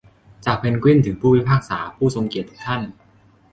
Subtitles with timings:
[0.45, 2.81] จากเพนกวินถึงผู้พิพากษาผู้ทรงเกียรติทุกท่าน